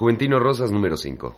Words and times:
Juventino 0.00 0.38
Rosas 0.38 0.70
número 0.70 0.96
5. 0.96 1.36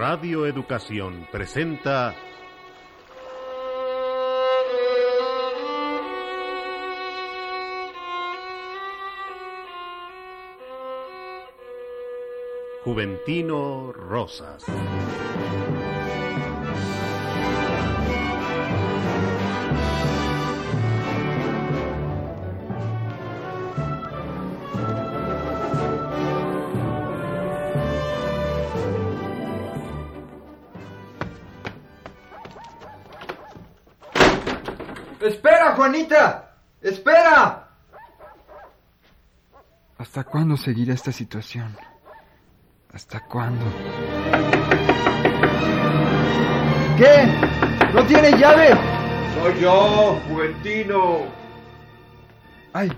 Radio 0.00 0.46
Educación 0.46 1.28
presenta 1.30 2.14
Juventino 12.82 13.92
Rosas. 13.92 14.64
¡Espera, 35.20 35.74
Juanita! 35.76 36.56
¡Espera! 36.80 37.68
¿Hasta 39.98 40.24
cuándo 40.24 40.56
seguirá 40.56 40.94
esta 40.94 41.12
situación? 41.12 41.76
¿Hasta 42.92 43.20
cuándo? 43.26 43.66
¿Qué? 46.96 47.26
¿No 47.92 48.06
tiene 48.06 48.30
llave? 48.38 48.68
Soy 49.34 49.60
yo, 49.60 50.20
Juventino. 50.26 51.26
¡Ay! 52.72 52.90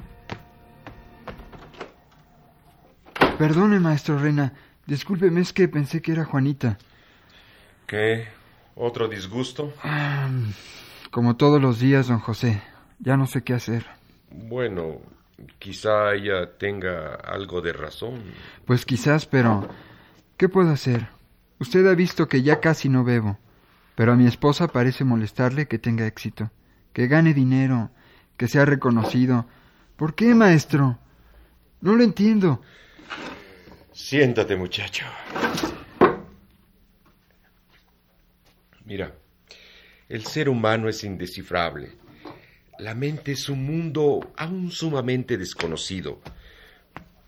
Perdone, 3.37 3.81
maestro 3.81 4.17
Rena. 4.19 4.53
Discúlpeme, 4.87 5.41
es 5.41 5.53
que 5.53 5.67
pensé 5.67 6.01
que 6.01 6.13
era 6.13 6.25
Juanita. 6.25 6.79
¿Qué? 7.87 8.29
¿Otro 8.77 9.09
disgusto? 9.09 9.73
Ah, 9.83 10.29
como 11.13 11.37
todos 11.37 11.61
los 11.61 11.79
días, 11.79 12.09
don 12.09 12.19
José. 12.21 12.63
Ya 12.99 13.19
no 13.19 13.27
sé 13.27 13.43
qué 13.45 13.53
hacer. 13.53 13.85
Bueno, 14.31 14.99
quizá 15.59 16.15
ella 16.15 16.57
tenga 16.57 17.15
algo 17.17 17.61
de 17.61 17.75
razón. 17.75 18.23
Pues 18.65 18.87
quizás, 18.87 19.27
pero... 19.27 19.69
¿Qué 20.39 20.49
puedo 20.49 20.71
hacer? 20.71 21.09
Usted 21.61 21.87
ha 21.87 21.95
visto 21.95 22.29
que 22.29 22.43
ya 22.43 22.61
casi 22.61 22.89
no 22.89 23.05
bebo. 23.05 23.39
Pero 23.95 24.13
a 24.13 24.17
mi 24.17 24.27
esposa 24.27 24.69
parece 24.69 25.05
molestarle 25.05 25.69
que 25.69 25.79
tenga 25.79 26.07
éxito. 26.07 26.51
Que 26.95 27.09
gane 27.09 27.35
dinero. 27.35 27.91
Que 28.39 28.49
sea 28.49 28.65
reconocido. 28.65 29.45
¿Por 29.97 30.15
qué, 30.15 30.35
maestro? 30.35 30.99
No 31.83 31.95
lo 31.95 32.03
entiendo. 32.03 32.63
Siéntate, 33.93 34.57
muchacho. 34.57 35.05
Mira, 38.87 39.13
el 40.13 40.27
ser 40.27 40.51
humano 40.51 40.91
es 40.91 41.05
indescifrable. 41.05 41.93
La 42.79 42.95
mente 42.95 43.33
es 43.33 43.49
un 43.49 43.65
mundo 43.65 44.33
aún 44.37 44.71
sumamente 44.71 45.39
desconocido. 45.39 46.21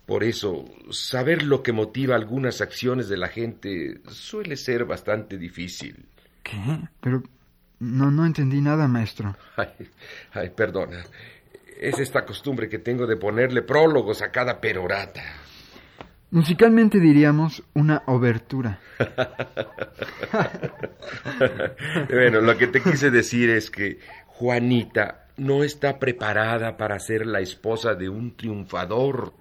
Por 0.05 0.23
eso, 0.23 0.65
saber 0.91 1.41
lo 1.41 1.63
que 1.63 1.71
motiva 1.71 2.15
algunas 2.15 2.61
acciones 2.61 3.09
de 3.09 3.17
la 3.17 3.27
gente 3.27 4.01
suele 4.07 4.55
ser 4.55 4.85
bastante 4.85 5.39
difícil. 5.39 6.05
¿Qué? 6.43 6.59
Pero 7.01 7.23
no, 7.79 8.11
no 8.11 8.23
entendí 8.23 8.61
nada, 8.61 8.87
maestro. 8.87 9.35
Ay, 9.57 9.89
ay, 10.33 10.49
perdona. 10.51 11.03
Es 11.79 11.97
esta 11.97 12.23
costumbre 12.23 12.69
que 12.69 12.77
tengo 12.77 13.07
de 13.07 13.17
ponerle 13.17 13.63
prólogos 13.63 14.21
a 14.21 14.31
cada 14.31 14.61
perorata. 14.61 15.23
Musicalmente 16.35 16.99
diríamos 16.99 17.63
una 17.75 18.03
obertura. 18.07 18.81
bueno, 22.09 22.41
lo 22.41 22.57
que 22.57 22.67
te 22.67 22.83
quise 22.83 23.09
decir 23.09 23.49
es 23.49 23.71
que 23.71 23.99
Juanita 24.25 25.29
no 25.37 25.63
está 25.63 25.97
preparada 25.97 26.75
para 26.75 26.99
ser 26.99 27.25
la 27.25 27.39
esposa 27.39 27.93
de 27.93 28.09
un 28.09 28.35
triunfador. 28.35 29.33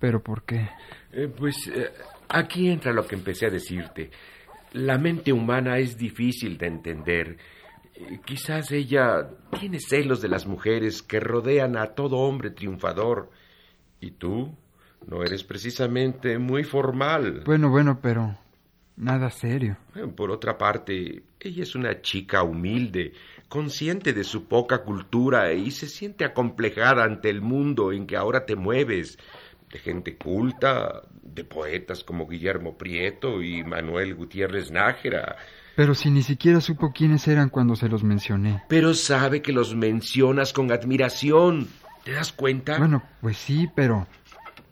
¿Pero 0.00 0.20
por 0.20 0.42
qué? 0.42 0.68
Eh, 1.12 1.28
pues 1.28 1.68
eh, 1.68 1.92
aquí 2.28 2.70
entra 2.70 2.92
lo 2.92 3.06
que 3.06 3.14
empecé 3.14 3.46
a 3.46 3.50
decirte. 3.50 4.10
La 4.72 4.98
mente 4.98 5.32
humana 5.32 5.78
es 5.78 5.96
difícil 5.96 6.58
de 6.58 6.66
entender. 6.66 7.36
Eh, 7.94 8.18
quizás 8.24 8.72
ella 8.72 9.30
tiene 9.60 9.78
celos 9.78 10.20
de 10.20 10.28
las 10.28 10.48
mujeres 10.48 11.02
que 11.02 11.20
rodean 11.20 11.76
a 11.76 11.94
todo 11.94 12.16
hombre 12.16 12.50
triunfador. 12.50 13.30
¿Y 14.00 14.10
tú? 14.10 14.56
No 15.06 15.22
eres 15.22 15.44
precisamente 15.44 16.38
muy 16.38 16.64
formal. 16.64 17.42
Bueno, 17.44 17.70
bueno, 17.70 17.98
pero 18.00 18.36
nada 18.96 19.30
serio. 19.30 19.76
Por 20.16 20.30
otra 20.30 20.56
parte, 20.58 21.22
ella 21.40 21.62
es 21.62 21.74
una 21.74 22.00
chica 22.00 22.42
humilde, 22.42 23.12
consciente 23.48 24.12
de 24.12 24.24
su 24.24 24.44
poca 24.44 24.82
cultura 24.82 25.52
y 25.52 25.70
se 25.70 25.86
siente 25.86 26.24
acomplejada 26.24 27.04
ante 27.04 27.30
el 27.30 27.42
mundo 27.42 27.92
en 27.92 28.06
que 28.06 28.16
ahora 28.16 28.46
te 28.46 28.56
mueves, 28.56 29.18
de 29.70 29.78
gente 29.78 30.16
culta, 30.16 31.02
de 31.22 31.44
poetas 31.44 32.04
como 32.04 32.28
Guillermo 32.28 32.76
Prieto 32.76 33.42
y 33.42 33.64
Manuel 33.64 34.14
Gutiérrez 34.14 34.70
Nájera. 34.70 35.36
Pero 35.74 35.94
si 35.94 36.10
ni 36.10 36.22
siquiera 36.22 36.60
supo 36.60 36.92
quiénes 36.92 37.26
eran 37.28 37.48
cuando 37.48 37.76
se 37.76 37.88
los 37.88 38.04
mencioné. 38.04 38.62
Pero 38.68 38.92
sabe 38.92 39.40
que 39.40 39.52
los 39.52 39.74
mencionas 39.74 40.52
con 40.52 40.70
admiración. 40.70 41.68
¿Te 42.04 42.12
das 42.12 42.32
cuenta? 42.32 42.78
Bueno, 42.78 43.02
pues 43.20 43.38
sí, 43.38 43.68
pero 43.74 44.06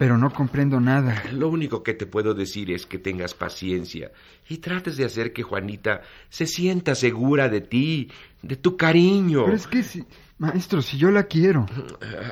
pero 0.00 0.16
no 0.16 0.32
comprendo 0.32 0.80
nada. 0.80 1.24
Lo 1.30 1.50
único 1.50 1.82
que 1.82 1.92
te 1.92 2.06
puedo 2.06 2.32
decir 2.32 2.70
es 2.70 2.86
que 2.86 2.98
tengas 2.98 3.34
paciencia 3.34 4.10
y 4.48 4.56
trates 4.56 4.96
de 4.96 5.04
hacer 5.04 5.34
que 5.34 5.42
Juanita 5.42 6.00
se 6.30 6.46
sienta 6.46 6.94
segura 6.94 7.50
de 7.50 7.60
ti, 7.60 8.10
de 8.40 8.56
tu 8.56 8.78
cariño. 8.78 9.44
Pero 9.44 9.56
es 9.58 9.66
que 9.66 9.82
si, 9.82 10.02
maestro, 10.38 10.80
si 10.80 10.96
yo 10.96 11.10
la 11.10 11.24
quiero. 11.24 11.66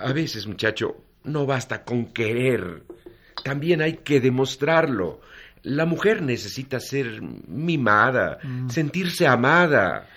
A 0.03 0.11
veces, 0.15 0.47
muchacho, 0.47 0.97
no 1.25 1.45
basta 1.45 1.84
con 1.84 2.06
querer. 2.06 2.84
También 3.45 3.83
hay 3.83 3.99
que 3.99 4.19
demostrarlo. 4.19 5.21
La 5.65 5.85
mujer 5.85 6.23
necesita 6.23 6.81
ser 6.81 7.21
mimada, 7.21 8.39
mm. 8.43 8.71
sentirse 8.71 9.27
amada. 9.27 10.09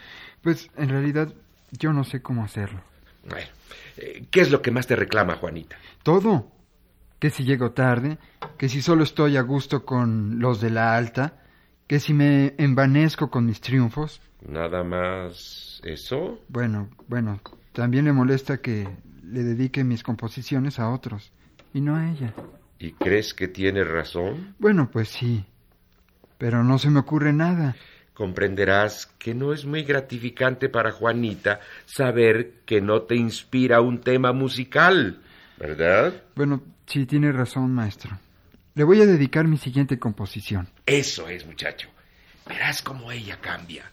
Pues 0.41 0.69
en 0.77 0.87
realidad 0.87 1.33
yo 1.71 1.91
no 1.91 2.05
sé 2.05 2.21
cómo 2.21 2.45
hacerlo. 2.45 2.81
Bueno, 3.27 3.49
eh, 3.97 4.23
¿qué 4.31 4.39
es 4.39 4.51
lo 4.51 4.61
que 4.61 4.71
más 4.71 4.87
te 4.87 4.95
reclama, 4.95 5.35
Juanita? 5.35 5.75
Todo 6.01 6.60
que 7.21 7.29
si 7.29 7.43
llego 7.43 7.71
tarde, 7.71 8.17
que 8.57 8.67
si 8.67 8.81
solo 8.81 9.03
estoy 9.03 9.37
a 9.37 9.43
gusto 9.43 9.85
con 9.85 10.39
los 10.39 10.59
de 10.59 10.71
la 10.71 10.97
alta, 10.97 11.35
que 11.85 11.99
si 11.99 12.15
me 12.15 12.55
envanezco 12.57 13.29
con 13.29 13.45
mis 13.45 13.61
triunfos. 13.61 14.19
¿Nada 14.41 14.83
más 14.83 15.79
eso? 15.83 16.39
Bueno, 16.47 16.89
bueno, 17.07 17.39
también 17.73 18.05
le 18.05 18.11
molesta 18.11 18.57
que 18.57 18.89
le 19.23 19.43
dedique 19.43 19.83
mis 19.83 20.01
composiciones 20.01 20.79
a 20.79 20.89
otros, 20.89 21.31
y 21.75 21.81
no 21.81 21.95
a 21.95 22.09
ella. 22.09 22.33
¿Y 22.79 22.93
crees 22.93 23.35
que 23.35 23.47
tiene 23.47 23.83
razón? 23.83 24.55
Bueno, 24.57 24.89
pues 24.91 25.09
sí, 25.09 25.45
pero 26.39 26.63
no 26.63 26.79
se 26.79 26.89
me 26.89 27.01
ocurre 27.01 27.33
nada. 27.33 27.75
Comprenderás 28.15 29.05
que 29.19 29.35
no 29.35 29.53
es 29.53 29.63
muy 29.63 29.83
gratificante 29.83 30.69
para 30.69 30.91
Juanita 30.91 31.59
saber 31.85 32.61
que 32.65 32.81
no 32.81 33.03
te 33.03 33.15
inspira 33.15 33.79
un 33.79 34.01
tema 34.01 34.33
musical, 34.33 35.21
¿verdad? 35.61 36.13
Bueno, 36.35 36.61
Sí, 36.91 37.05
tiene 37.05 37.31
razón, 37.31 37.73
maestro. 37.73 38.19
Le 38.75 38.83
voy 38.83 39.01
a 39.01 39.05
dedicar 39.05 39.47
mi 39.47 39.57
siguiente 39.57 39.97
composición. 39.97 40.67
Eso 40.85 41.29
es, 41.29 41.45
muchacho. 41.45 41.87
Verás 42.45 42.81
cómo 42.81 43.13
ella 43.13 43.39
cambia. 43.39 43.89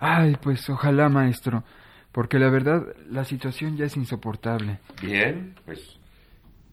Ay, 0.00 0.36
pues 0.42 0.68
ojalá, 0.68 1.08
maestro, 1.08 1.62
porque 2.10 2.40
la 2.40 2.50
verdad 2.50 2.82
la 3.08 3.24
situación 3.24 3.76
ya 3.76 3.84
es 3.84 3.96
insoportable. 3.96 4.80
Bien, 5.00 5.54
pues 5.64 5.96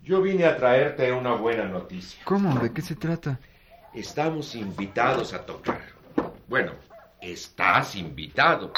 yo 0.03 0.23
vine 0.23 0.45
a 0.45 0.57
traerte 0.57 1.11
una 1.11 1.35
buena 1.35 1.65
noticia. 1.65 2.23
¿Cómo? 2.23 2.57
¿De 2.59 2.73
qué 2.73 2.81
se 2.81 2.95
trata? 2.95 3.39
Estamos 3.93 4.55
invitados 4.55 5.35
a 5.35 5.45
tocar. 5.45 5.83
Bueno, 6.47 6.71
estás 7.21 7.95
invitado. 7.95 8.73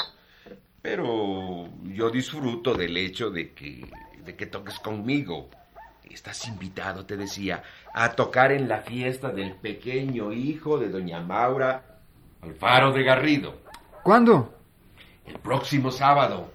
Pero 0.82 1.70
yo 1.84 2.10
disfruto 2.10 2.74
del 2.74 2.94
hecho 2.98 3.30
de 3.30 3.52
que, 3.52 3.88
de 4.24 4.36
que 4.36 4.46
toques 4.46 4.78
conmigo. 4.78 5.50
Estás 6.04 6.46
invitado, 6.46 7.06
te 7.06 7.16
decía, 7.16 7.62
a 7.92 8.12
tocar 8.12 8.52
en 8.52 8.68
la 8.68 8.82
fiesta 8.82 9.30
del 9.30 9.54
pequeño 9.54 10.32
hijo 10.32 10.78
de 10.78 10.88
doña 10.88 11.20
Maura 11.20 11.94
Alfaro 12.42 12.92
de 12.92 13.02
Garrido. 13.02 13.58
¿Cuándo? 14.02 14.54
El 15.26 15.38
próximo 15.38 15.90
sábado. 15.90 16.52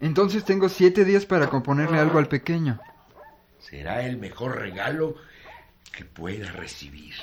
Entonces 0.00 0.44
tengo 0.44 0.68
siete 0.68 1.04
días 1.04 1.26
para 1.26 1.48
componerle 1.48 1.98
algo 1.98 2.18
al 2.18 2.28
pequeño. 2.28 2.80
Será 3.58 4.04
el 4.04 4.16
mejor 4.16 4.58
regalo 4.58 5.14
que 5.92 6.04
pueda 6.04 6.50
recibir. 6.52 7.14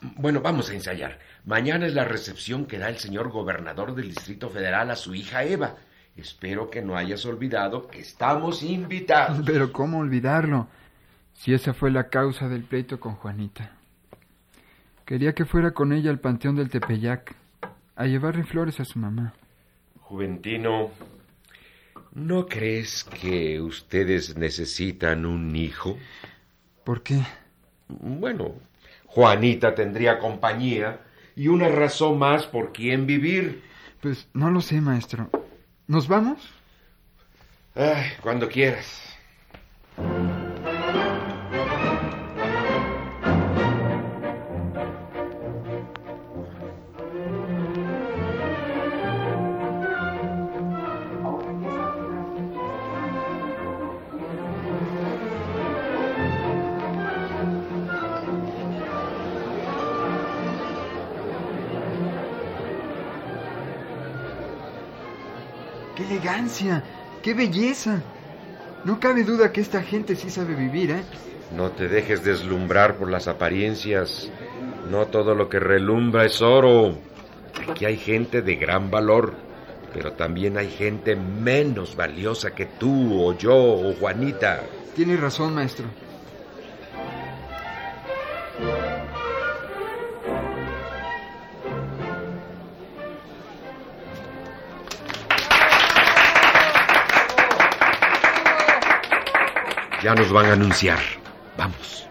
Bueno, 0.00 0.40
vamos 0.40 0.70
a 0.70 0.74
ensayar. 0.74 1.18
Mañana 1.44 1.86
es 1.86 1.94
la 1.94 2.04
recepción 2.04 2.66
que 2.66 2.78
da 2.78 2.88
el 2.88 2.98
señor 2.98 3.30
gobernador 3.30 3.94
del 3.94 4.08
Distrito 4.08 4.50
Federal 4.50 4.90
a 4.90 4.96
su 4.96 5.14
hija 5.14 5.44
Eva. 5.44 5.76
Espero 6.16 6.70
que 6.70 6.82
no 6.82 6.96
hayas 6.96 7.24
olvidado 7.24 7.88
que 7.88 8.00
estamos 8.00 8.62
invitados. 8.62 9.42
Pero 9.46 9.72
¿cómo 9.72 9.98
olvidarlo? 9.98 10.68
Si 11.32 11.54
esa 11.54 11.72
fue 11.72 11.90
la 11.90 12.08
causa 12.08 12.48
del 12.48 12.62
pleito 12.62 13.00
con 13.00 13.14
Juanita. 13.14 13.72
Quería 15.06 15.34
que 15.34 15.44
fuera 15.44 15.72
con 15.72 15.92
ella 15.92 16.10
al 16.10 16.20
panteón 16.20 16.56
del 16.56 16.70
Tepeyac, 16.70 17.34
a 17.96 18.06
llevarle 18.06 18.44
flores 18.44 18.78
a 18.80 18.84
su 18.84 18.98
mamá. 18.98 19.34
Juventino, 20.00 20.90
¿no 22.14 22.46
crees 22.46 23.04
que 23.04 23.60
ustedes 23.60 24.36
necesitan 24.36 25.26
un 25.26 25.56
hijo? 25.56 25.96
¿Por 26.84 27.02
qué? 27.02 27.22
Bueno, 27.88 28.54
Juanita 29.06 29.74
tendría 29.74 30.18
compañía 30.18 31.00
y 31.34 31.48
una 31.48 31.68
razón 31.68 32.18
más 32.18 32.46
por 32.46 32.72
quien 32.72 33.06
vivir. 33.06 33.62
Pues 34.00 34.28
no 34.34 34.50
lo 34.50 34.60
sé, 34.60 34.80
maestro. 34.80 35.30
¿Nos 35.86 36.08
vamos? 36.08 36.38
Ay, 37.74 38.12
cuando 38.22 38.48
quieras. 38.48 39.11
¡Qué 66.02 66.14
elegancia! 66.14 66.82
¡Qué 67.22 67.32
belleza! 67.32 68.02
No 68.84 68.98
cabe 68.98 69.22
duda 69.22 69.52
que 69.52 69.60
esta 69.60 69.82
gente 69.82 70.16
sí 70.16 70.30
sabe 70.30 70.56
vivir, 70.56 70.90
¿eh? 70.90 71.04
No 71.54 71.70
te 71.70 71.86
dejes 71.86 72.24
deslumbrar 72.24 72.96
por 72.96 73.08
las 73.08 73.28
apariencias. 73.28 74.28
No 74.90 75.06
todo 75.06 75.36
lo 75.36 75.48
que 75.48 75.60
relumbra 75.60 76.24
es 76.24 76.42
oro. 76.42 76.98
Aquí 77.68 77.84
hay 77.84 77.96
gente 77.96 78.42
de 78.42 78.56
gran 78.56 78.90
valor, 78.90 79.34
pero 79.94 80.14
también 80.14 80.58
hay 80.58 80.70
gente 80.70 81.14
menos 81.14 81.94
valiosa 81.94 82.52
que 82.52 82.66
tú 82.66 83.22
o 83.22 83.38
yo 83.38 83.54
o 83.54 83.94
Juanita. 83.94 84.62
Tienes 84.96 85.20
razón, 85.20 85.54
maestro. 85.54 85.86
Ya 100.02 100.14
nos 100.14 100.32
van 100.32 100.46
a 100.46 100.52
anunciar. 100.54 100.98
Vamos. 101.56 102.08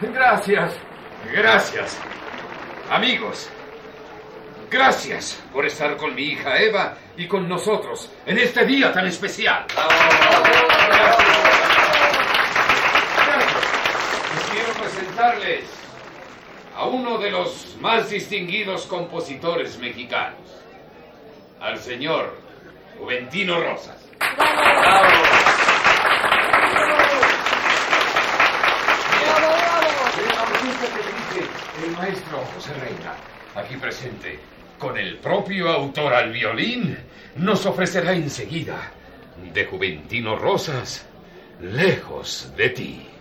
Gracias, 0.00 0.72
gracias. 1.32 1.98
Amigos, 2.90 3.48
gracias 4.70 5.42
por 5.52 5.66
estar 5.66 5.96
con 5.96 6.14
mi 6.14 6.22
hija 6.22 6.58
Eva 6.58 6.96
y 7.16 7.26
con 7.26 7.48
nosotros 7.48 8.10
en 8.26 8.38
este 8.38 8.64
día 8.66 8.92
tan 8.92 9.06
especial. 9.06 9.66
Quiero 14.52 14.72
presentarles 14.80 15.64
a 16.76 16.86
uno 16.86 17.18
de 17.18 17.30
los 17.30 17.76
más 17.80 18.10
distinguidos 18.10 18.86
compositores 18.86 19.78
mexicanos, 19.78 20.63
al 21.60 21.78
señor 21.78 22.36
Juventino 22.98 23.60
Rosas. 23.60 23.96
El 31.82 31.90
maestro 31.92 32.38
José 32.54 32.72
Reina, 32.74 33.14
aquí 33.54 33.76
presente, 33.76 34.38
con 34.78 34.96
el 34.96 35.16
propio 35.18 35.70
autor 35.70 36.14
al 36.14 36.32
violín, 36.32 36.96
nos 37.36 37.66
ofrecerá 37.66 38.12
enseguida 38.12 38.92
de 39.52 39.64
Juventino 39.64 40.36
Rosas, 40.36 41.06
lejos 41.60 42.52
de 42.56 42.68
ti. 42.70 43.13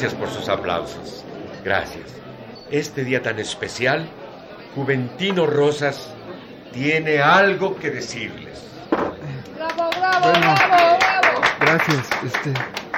Gracias 0.00 0.18
por 0.18 0.30
sus 0.30 0.48
aplausos. 0.48 1.22
Gracias. 1.62 2.06
Este 2.70 3.04
día 3.04 3.20
tan 3.20 3.38
especial, 3.38 4.08
Juventino 4.74 5.44
Rosas 5.44 6.14
tiene 6.72 7.18
algo 7.18 7.76
que 7.76 7.90
decirles. 7.90 8.66
Bravo, 8.90 9.90
bravo, 9.90 10.30
Bueno. 10.30 10.54
bravo, 10.54 10.96
bravo. 10.98 11.40
Gracias. 11.60 12.08
Este, 12.24 12.54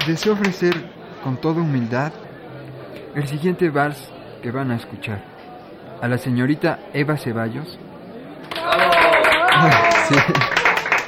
deseo 0.07 0.35
ofrecer 0.35 0.77
con 1.25 1.39
toda 1.39 1.61
humildad 1.63 2.13
el 3.17 3.27
siguiente 3.27 3.69
vals 3.69 3.99
que 4.41 4.53
van 4.53 4.71
a 4.71 4.77
escuchar. 4.77 5.25
A 6.01 6.07
la 6.07 6.19
señorita 6.19 6.79
Eva 6.93 7.17
Ceballos, 7.17 7.81
Sí, 10.09 10.15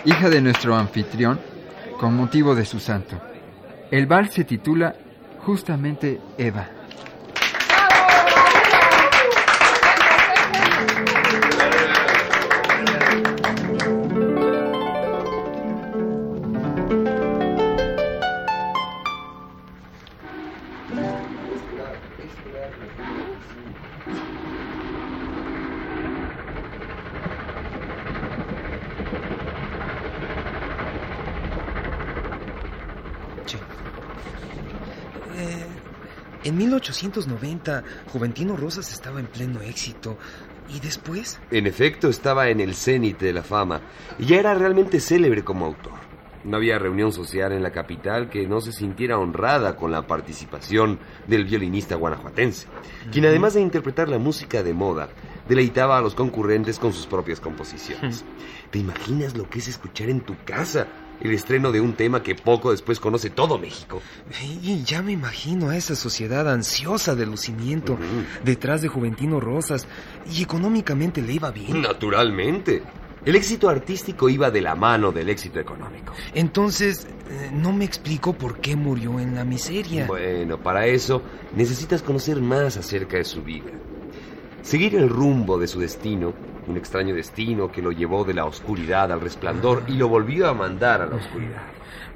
hija 0.06 0.28
de 0.28 0.40
nuestro 0.40 0.74
anfitrión, 0.74 1.38
con 2.00 2.16
motivo 2.16 2.56
de 2.56 2.64
su 2.64 2.80
santo. 2.80 3.16
El 3.92 4.06
vals 4.06 4.32
se 4.32 4.42
titula 4.42 4.96
justamente 5.44 6.20
Eva. 6.38 6.73
En 36.54 36.58
1890, 36.58 37.82
Juventino 38.12 38.56
Rosas 38.56 38.92
estaba 38.92 39.18
en 39.18 39.26
pleno 39.26 39.60
éxito. 39.60 40.16
¿Y 40.72 40.78
después? 40.78 41.40
En 41.50 41.66
efecto, 41.66 42.08
estaba 42.08 42.48
en 42.48 42.60
el 42.60 42.74
cenit 42.74 43.18
de 43.18 43.32
la 43.32 43.42
fama 43.42 43.80
y 44.18 44.26
ya 44.26 44.38
era 44.38 44.54
realmente 44.54 45.00
célebre 45.00 45.42
como 45.42 45.66
autor. 45.66 45.92
No 46.44 46.56
había 46.56 46.78
reunión 46.78 47.12
social 47.12 47.52
en 47.52 47.62
la 47.62 47.72
capital 47.72 48.30
que 48.30 48.46
no 48.46 48.60
se 48.60 48.72
sintiera 48.72 49.18
honrada 49.18 49.76
con 49.76 49.90
la 49.90 50.06
participación 50.06 51.00
del 51.26 51.44
violinista 51.44 51.96
guanajuatense, 51.96 52.68
quien 53.10 53.26
además 53.26 53.54
de 53.54 53.60
interpretar 53.60 54.08
la 54.08 54.18
música 54.18 54.62
de 54.62 54.74
moda, 54.74 55.08
deleitaba 55.48 55.98
a 55.98 56.02
los 56.02 56.14
concurrentes 56.14 56.78
con 56.78 56.92
sus 56.92 57.06
propias 57.06 57.40
composiciones. 57.40 58.24
¿Te 58.70 58.78
imaginas 58.78 59.36
lo 59.36 59.48
que 59.48 59.58
es 59.58 59.68
escuchar 59.68 60.08
en 60.08 60.20
tu 60.20 60.36
casa 60.44 60.86
el 61.24 61.32
estreno 61.32 61.72
de 61.72 61.80
un 61.80 61.94
tema 61.94 62.22
que 62.22 62.34
poco 62.34 62.70
después 62.70 63.00
conoce 63.00 63.30
todo 63.30 63.58
México. 63.58 64.02
Y 64.62 64.84
ya 64.84 65.02
me 65.02 65.12
imagino 65.12 65.70
a 65.70 65.76
esa 65.76 65.96
sociedad 65.96 66.48
ansiosa 66.48 67.14
de 67.14 67.24
lucimiento 67.24 67.98
detrás 68.44 68.82
de 68.82 68.88
Juventino 68.88 69.40
Rosas 69.40 69.86
y 70.30 70.42
económicamente 70.42 71.22
le 71.22 71.32
iba 71.32 71.50
bien. 71.50 71.80
Naturalmente. 71.80 72.82
El 73.24 73.36
éxito 73.36 73.70
artístico 73.70 74.28
iba 74.28 74.50
de 74.50 74.60
la 74.60 74.74
mano 74.74 75.10
del 75.10 75.30
éxito 75.30 75.58
económico. 75.58 76.12
Entonces, 76.34 77.06
eh, 77.30 77.50
no 77.54 77.72
me 77.72 77.86
explico 77.86 78.34
por 78.34 78.60
qué 78.60 78.76
murió 78.76 79.18
en 79.18 79.34
la 79.34 79.46
miseria. 79.46 80.06
Bueno, 80.06 80.62
para 80.62 80.86
eso 80.86 81.22
necesitas 81.56 82.02
conocer 82.02 82.42
más 82.42 82.76
acerca 82.76 83.16
de 83.16 83.24
su 83.24 83.42
vida. 83.42 83.70
Seguir 84.64 84.96
el 84.96 85.10
rumbo 85.10 85.58
de 85.58 85.68
su 85.68 85.78
destino, 85.78 86.32
un 86.66 86.76
extraño 86.78 87.14
destino 87.14 87.70
que 87.70 87.82
lo 87.82 87.92
llevó 87.92 88.24
de 88.24 88.32
la 88.32 88.46
oscuridad 88.46 89.12
al 89.12 89.20
resplandor 89.20 89.82
y 89.88 89.92
lo 89.92 90.08
volvió 90.08 90.48
a 90.48 90.54
mandar 90.54 91.02
a 91.02 91.06
la 91.06 91.16
oscuridad. 91.16 91.62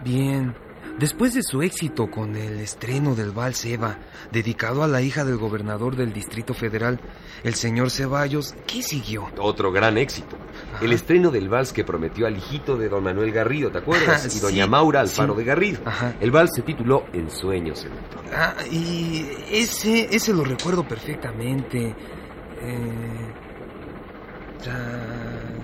Bien. 0.03 0.55
Después 0.99 1.35
de 1.35 1.43
su 1.43 1.61
éxito 1.63 2.11
con 2.11 2.35
el 2.35 2.59
estreno 2.59 3.15
del 3.15 3.31
Vals 3.33 3.65
Eva, 3.67 3.99
dedicado 4.33 4.83
a 4.83 4.89
la 4.89 5.03
hija 5.03 5.25
del 5.25 5.37
gobernador 5.37 5.95
del 5.95 6.13
Distrito 6.13 6.55
Federal, 6.55 6.99
el 7.45 7.55
señor 7.55 7.91
Ceballos, 7.91 8.55
¿qué 8.67 8.83
siguió? 8.83 9.27
Otro 9.39 9.71
gran 9.71 9.99
éxito. 9.99 10.37
El 10.81 10.93
estreno 10.93 11.31
del 11.31 11.49
vals 11.49 11.73
que 11.73 11.85
prometió 11.85 12.27
al 12.27 12.37
hijito 12.37 12.77
de 12.77 12.89
don 12.89 13.05
Manuel 13.05 13.31
Garrido, 13.31 13.71
¿te 13.71 13.79
acuerdas? 13.79 14.27
Y 14.27 14.31
Sí, 14.31 14.41
doña 14.41 14.67
Maura 14.67 15.01
Alfaro 15.01 15.35
sí. 15.35 15.39
de 15.41 15.45
Garrido. 15.45 15.81
Ajá. 15.85 16.15
El 16.21 16.31
vals 16.31 16.51
se 16.55 16.63
tituló 16.63 17.05
En 17.13 17.31
sueños, 17.31 17.81
seductor. 17.81 18.23
Ah, 18.35 18.55
y 18.71 19.25
ese, 19.53 20.09
ese 20.11 20.33
lo 20.33 20.45
recuerdo 20.45 20.89
perfectamente. 20.89 21.95
Eh, 22.61 23.37
ta- 24.59 25.58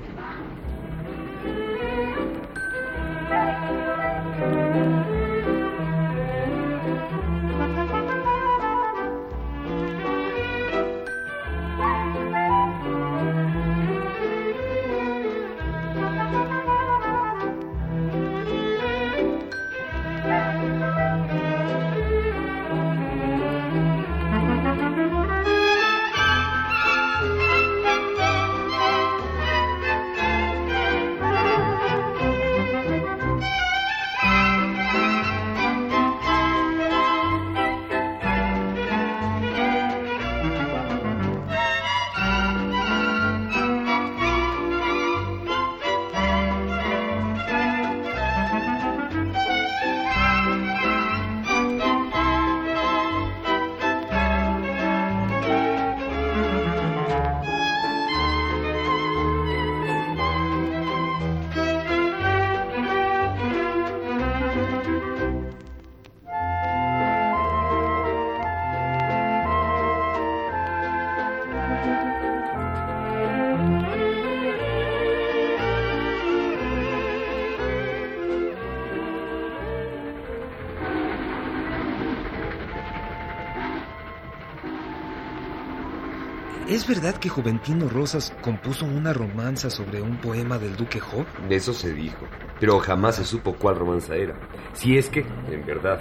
¿Es 86.75 86.89
verdad 86.89 87.15
que 87.15 87.29
Juventino 87.29 87.89
Rosas 87.89 88.35
compuso 88.43 88.85
una 88.85 89.13
romanza 89.13 89.71
sobre 89.71 90.03
un 90.03 90.17
poema 90.17 90.59
del 90.59 90.75
Duque 90.75 90.99
Job? 90.99 91.25
De 91.49 91.55
eso 91.55 91.73
se 91.73 91.95
dijo, 91.95 92.27
pero 92.59 92.81
jamás 92.81 93.15
se 93.15 93.25
supo 93.25 93.55
cuál 93.55 93.77
romanza 93.77 94.17
era. 94.17 94.35
Si 94.73 94.99
es 94.99 95.09
que, 95.09 95.25
en 95.53 95.65
verdad, 95.65 96.01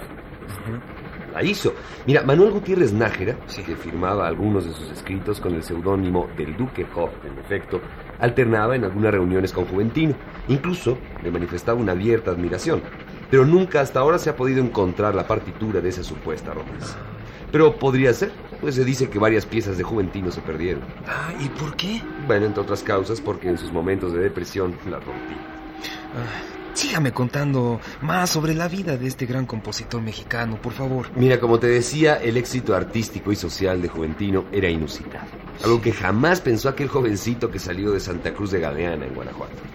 la 1.32 1.44
hizo. 1.44 1.74
Mira, 2.08 2.24
Manuel 2.24 2.50
Gutiérrez 2.50 2.92
Nájera, 2.92 3.36
que 3.64 3.76
firmaba 3.76 4.26
algunos 4.26 4.66
de 4.66 4.72
sus 4.72 4.90
escritos 4.90 5.40
con 5.40 5.54
el 5.54 5.62
seudónimo 5.62 6.28
del 6.36 6.56
Duque 6.56 6.84
Hoff, 6.96 7.12
en 7.24 7.38
efecto, 7.38 7.80
alternaba 8.18 8.74
en 8.74 8.82
algunas 8.82 9.12
reuniones 9.12 9.52
con 9.52 9.66
Juventino. 9.66 10.16
Incluso 10.48 10.98
le 11.22 11.30
manifestaba 11.30 11.78
una 11.78 11.92
abierta 11.92 12.32
admiración. 12.32 12.82
Pero 13.30 13.46
nunca 13.46 13.80
hasta 13.80 14.00
ahora 14.00 14.18
se 14.18 14.28
ha 14.28 14.34
podido 14.34 14.60
encontrar 14.60 15.14
la 15.14 15.28
partitura 15.28 15.80
de 15.80 15.90
esa 15.90 16.02
supuesta 16.02 16.52
romanza. 16.52 16.98
Pero 17.54 17.78
podría 17.78 18.12
ser, 18.12 18.32
pues 18.60 18.74
se 18.74 18.84
dice 18.84 19.08
que 19.08 19.20
varias 19.20 19.46
piezas 19.46 19.78
de 19.78 19.84
Juventino 19.84 20.32
se 20.32 20.40
perdieron. 20.40 20.82
Ah, 21.06 21.32
¿y 21.38 21.48
por 21.50 21.76
qué? 21.76 22.02
Bueno, 22.26 22.46
entre 22.46 22.60
otras 22.60 22.82
causas, 22.82 23.20
porque 23.20 23.48
en 23.48 23.56
sus 23.56 23.70
momentos 23.70 24.12
de 24.12 24.18
depresión 24.18 24.76
la 24.90 24.98
rompí. 24.98 25.34
Ah, 26.16 26.72
sígame 26.72 27.12
contando 27.12 27.80
más 28.02 28.30
sobre 28.30 28.54
la 28.54 28.66
vida 28.66 28.96
de 28.96 29.06
este 29.06 29.24
gran 29.26 29.46
compositor 29.46 30.02
mexicano, 30.02 30.60
por 30.60 30.72
favor. 30.72 31.12
Mira, 31.14 31.38
como 31.38 31.60
te 31.60 31.68
decía, 31.68 32.16
el 32.16 32.38
éxito 32.38 32.74
artístico 32.74 33.30
y 33.30 33.36
social 33.36 33.80
de 33.80 33.86
Juventino 33.86 34.46
era 34.50 34.68
inusitado. 34.68 35.28
Algo 35.62 35.80
que 35.80 35.92
jamás 35.92 36.40
pensó 36.40 36.68
aquel 36.68 36.88
jovencito 36.88 37.52
que 37.52 37.60
salió 37.60 37.92
de 37.92 38.00
Santa 38.00 38.34
Cruz 38.34 38.50
de 38.50 38.58
Galeana, 38.58 39.06
en 39.06 39.14
Guanajuato. 39.14 39.73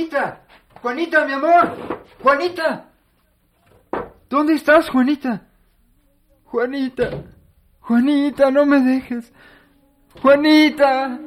Juanita, 0.00 0.40
Juanita, 0.80 1.26
mi 1.26 1.32
amor, 1.34 2.00
Juanita. 2.22 2.86
¿Dónde 4.30 4.54
estás, 4.54 4.88
Juanita? 4.88 5.42
Juanita, 6.44 7.10
Juanita, 7.80 8.50
no 8.50 8.64
me 8.64 8.80
dejes. 8.80 9.30
Juanita, 10.22 11.18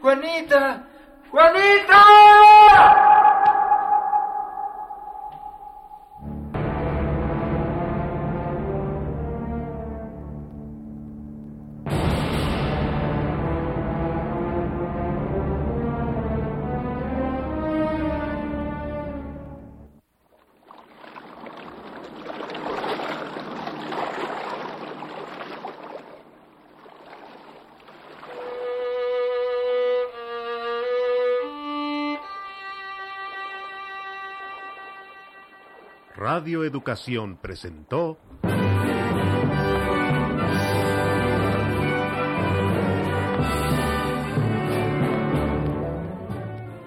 Juanita, 0.00 0.86
Juanita. 1.32 3.23
Radio 36.36 36.64
Educación 36.64 37.36
presentó 37.40 38.18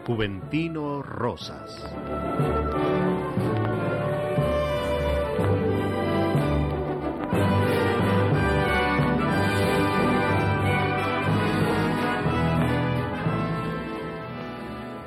Juventino 0.05 1.01
Rosas. 1.01 1.93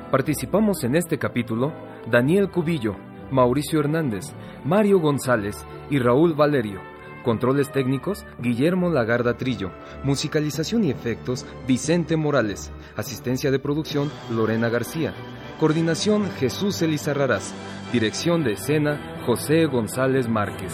Participamos 0.09 0.83
en 0.83 0.95
este 0.95 1.19
capítulo 1.19 1.71
Daniel 2.09 2.49
Cubillo, 2.49 2.95
Mauricio 3.31 3.79
Hernández, 3.79 4.33
Mario 4.63 4.99
González 4.99 5.65
y 5.89 5.99
Raúl 5.99 6.33
Valerio. 6.33 6.81
Controles 7.23 7.71
técnicos, 7.71 8.25
Guillermo 8.39 8.89
Lagarda 8.89 9.37
Trillo. 9.37 9.71
Musicalización 10.03 10.83
y 10.83 10.91
efectos, 10.91 11.45
Vicente 11.67 12.17
Morales. 12.17 12.71
Asistencia 12.95 13.51
de 13.51 13.59
producción, 13.59 14.11
Lorena 14.31 14.69
García. 14.69 15.13
Coordinación 15.59 16.29
Jesús 16.39 16.81
Elizarrarás. 16.81 17.53
Dirección 17.93 18.43
de 18.43 18.53
escena 18.53 19.21
José 19.25 19.65
González 19.65 20.27
Márquez. 20.27 20.73